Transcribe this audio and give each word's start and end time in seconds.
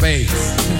space. 0.00 0.79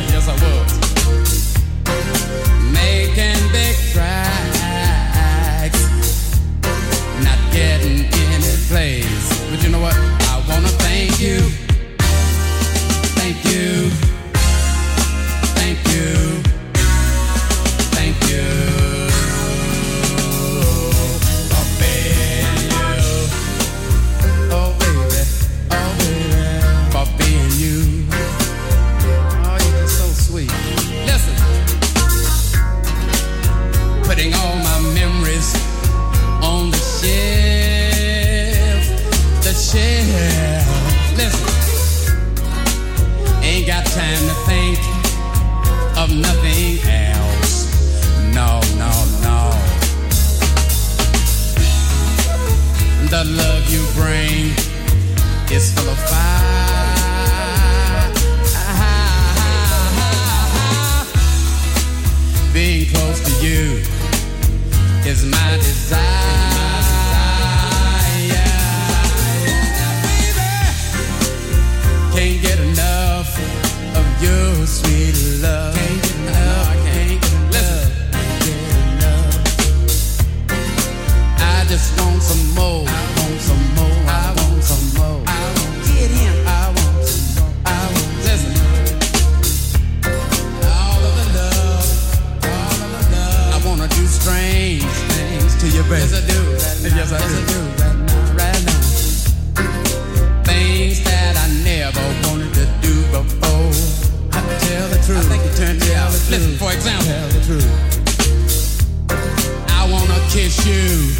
kiss 110.30 110.64
you. 110.64 111.10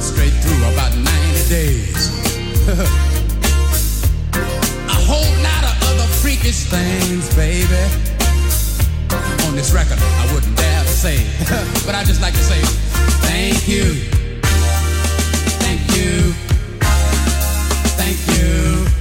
Straight 0.00 0.32
through 0.40 0.72
about 0.72 0.96
90 0.96 1.48
days. 1.50 2.08
A 4.88 4.98
whole 5.04 5.32
lot 5.44 5.64
of 5.64 5.76
other 5.90 6.08
freakish 6.22 6.64
things, 6.64 7.34
baby. 7.36 7.84
On 9.46 9.54
this 9.54 9.72
record, 9.74 9.98
I 10.00 10.32
wouldn't 10.32 10.56
dare 10.56 10.82
to 10.82 10.88
say, 10.88 11.18
but 11.84 11.94
I 11.94 12.02
just 12.04 12.22
like 12.22 12.32
to 12.32 12.44
say, 12.44 12.62
thank 13.28 13.68
you. 13.68 13.92
Thank 15.60 15.80
you. 15.98 16.32
Thank 18.00 18.18
you. 18.38 18.99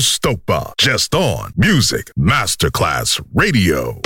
Stoppa, 0.00 0.72
just 0.78 1.14
on 1.14 1.52
Music 1.56 2.10
Masterclass 2.16 3.20
Radio. 3.34 4.00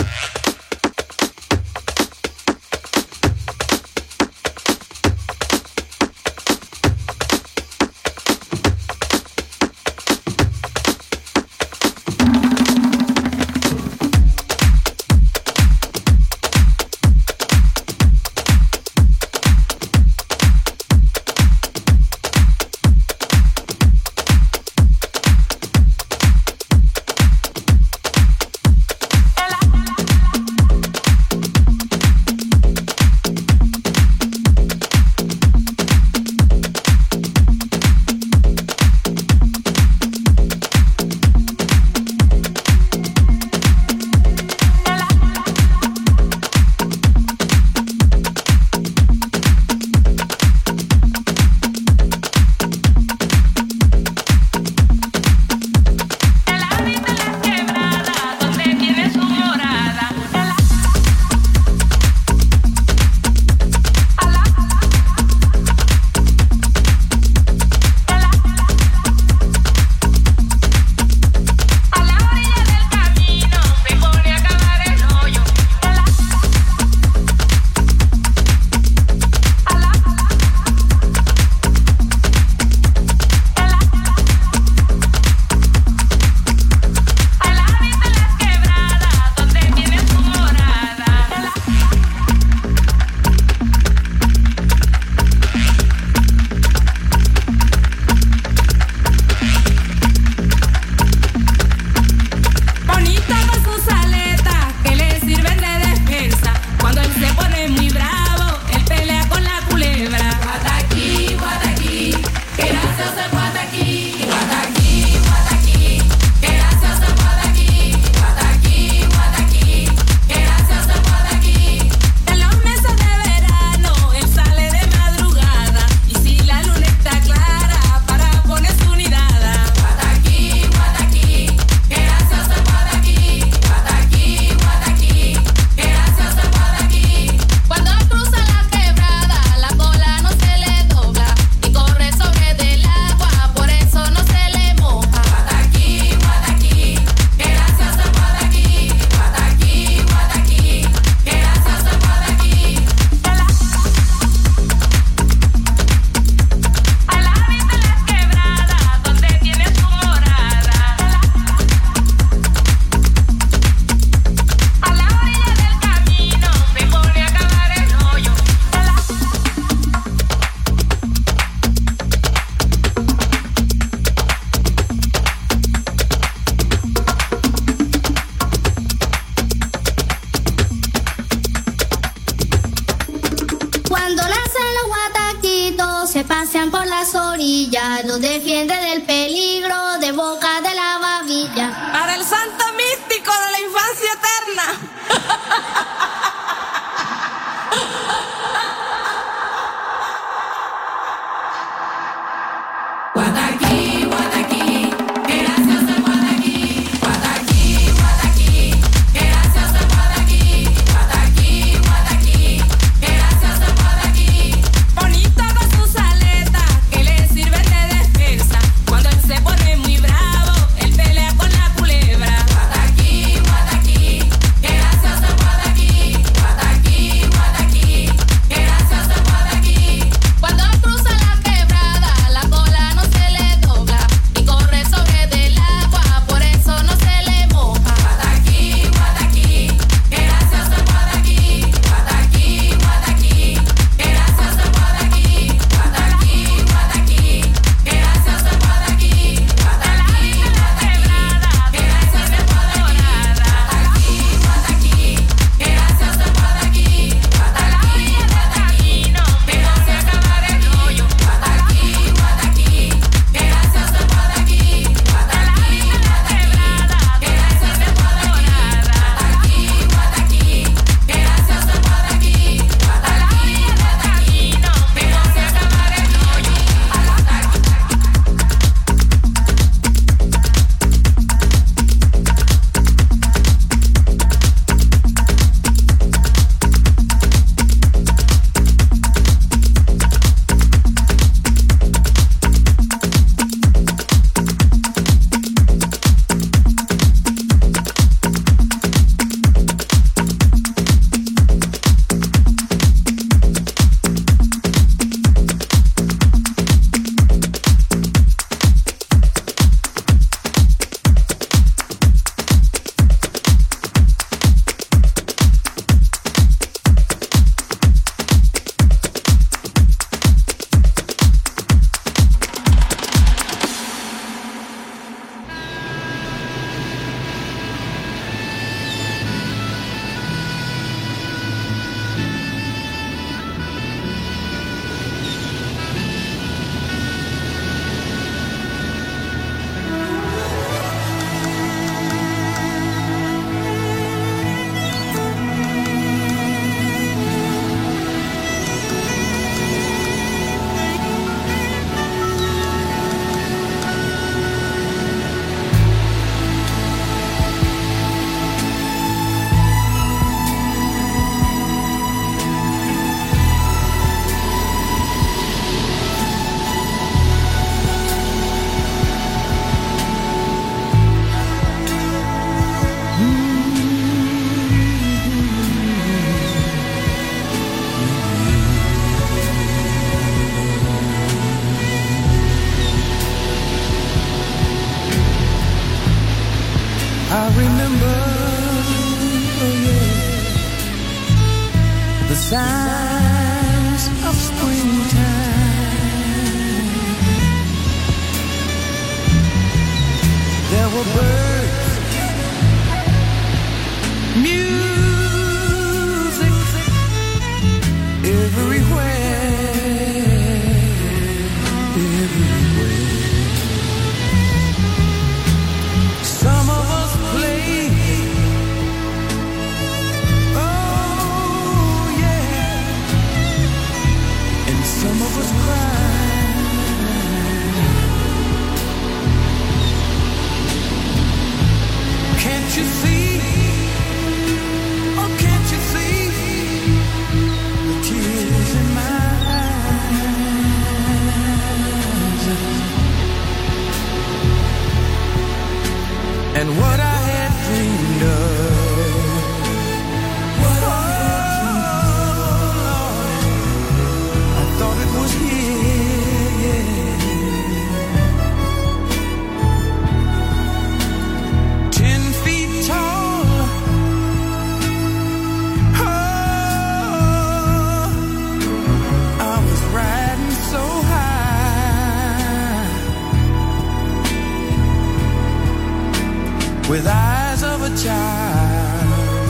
with 476.93 477.07
eyes 477.07 477.63
of 477.63 477.81
a 477.81 477.89
child. 478.05 479.49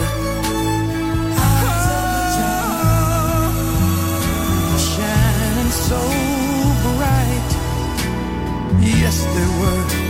Eyes 1.50 1.86
of 1.98 2.04
a 2.20 2.26
child. 2.38 3.54
Shining 4.92 5.72
so 5.88 6.00
bright. 6.84 7.50
Yes, 8.80 9.16
they 9.34 9.48
were. 9.58 10.01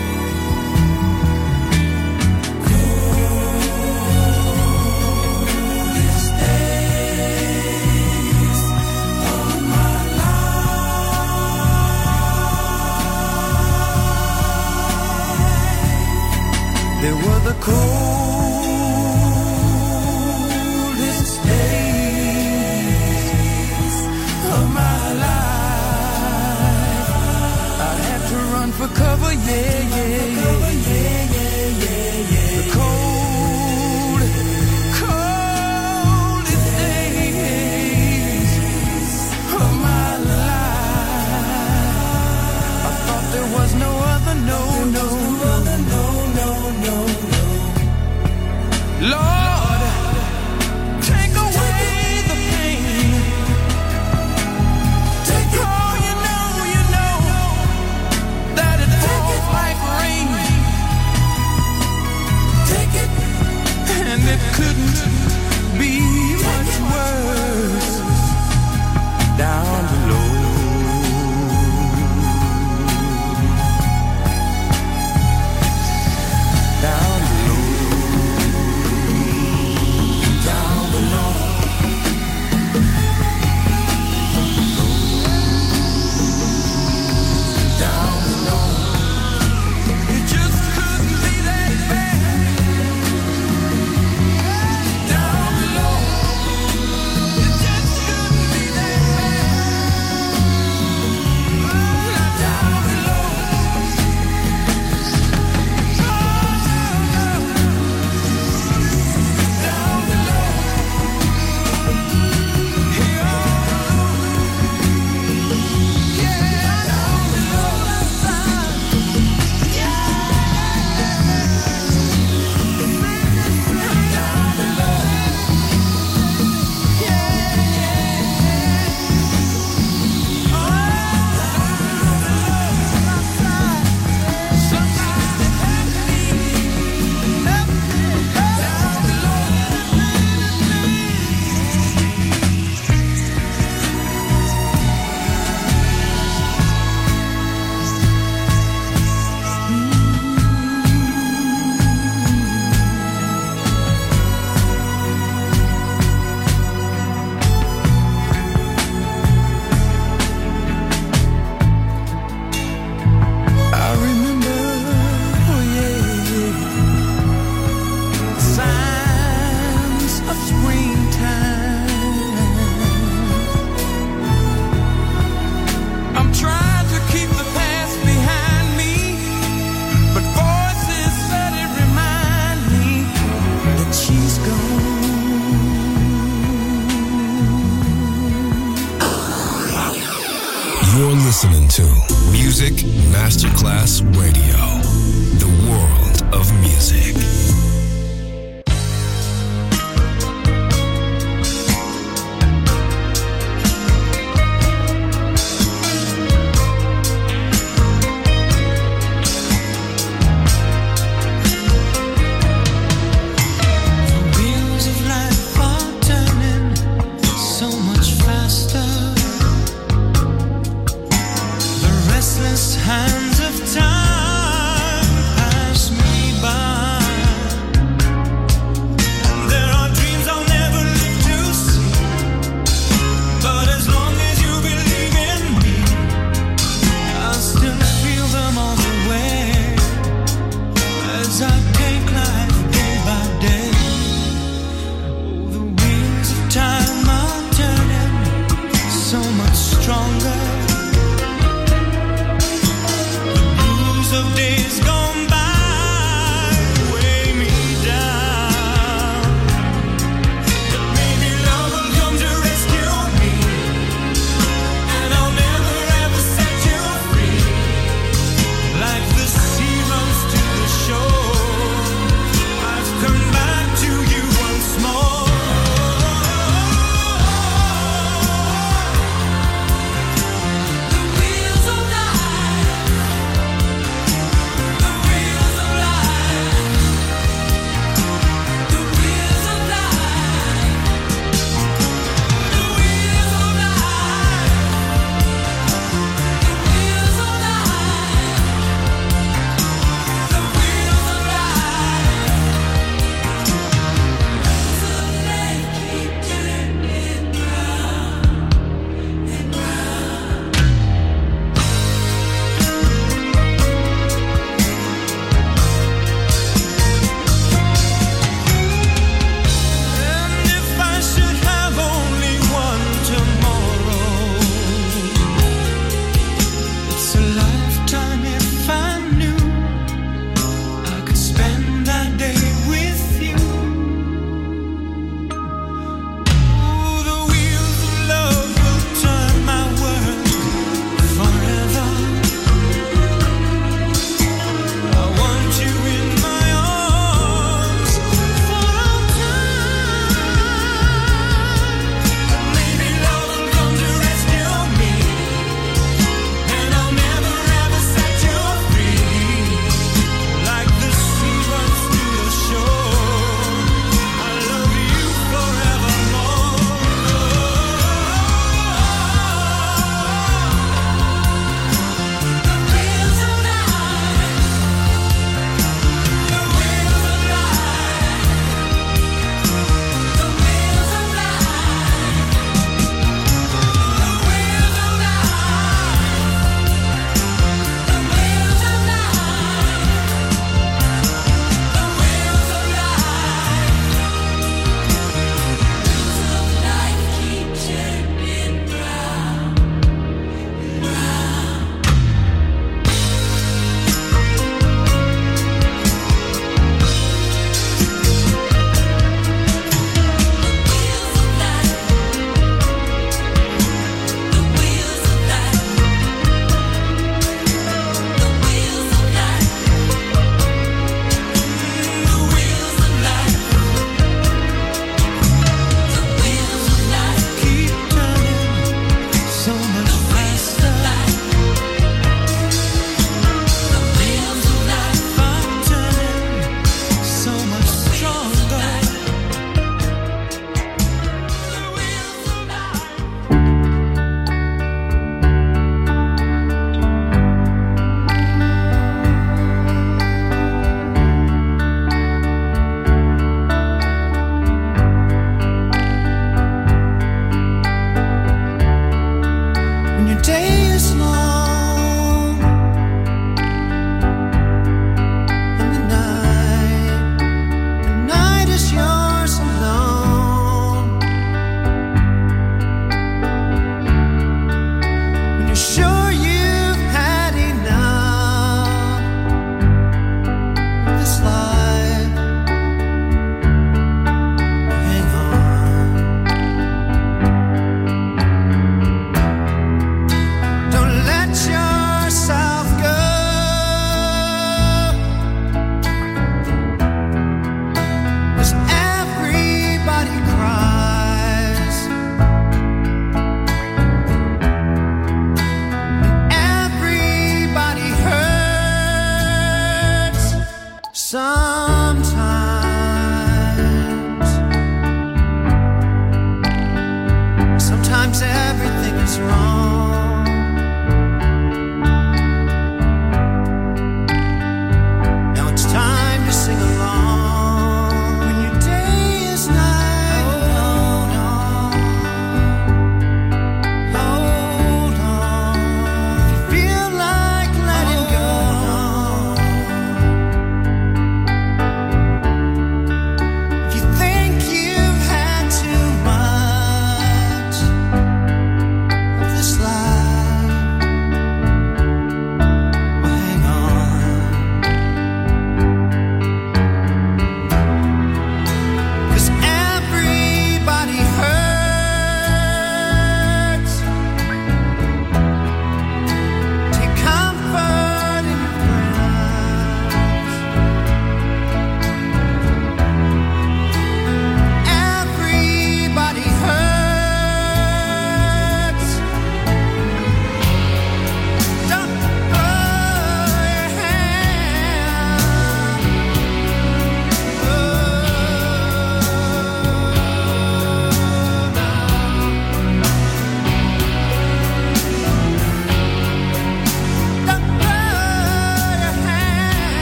They 17.02 17.12
were 17.12 17.40
the 17.40 17.56
coldest 17.60 17.82
days 21.42 22.76
of 24.54 24.64
my 24.72 25.12
life. 25.24 27.08
I 27.90 27.94
had 28.06 28.22
to 28.30 28.36
run 28.54 28.70
for 28.70 28.88
cover, 28.94 29.32
yeah, 29.32 29.80
yeah, 29.96 30.26
yeah. 30.38 30.62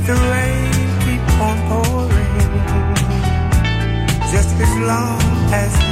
Let 0.00 0.06
the 0.06 0.14
rain 0.14 0.72
keep 1.00 1.40
on 1.40 1.58
pouring, 1.68 2.38
just 4.32 4.60
as 4.60 4.78
long 4.78 5.52
as. 5.52 5.89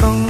công 0.00 0.29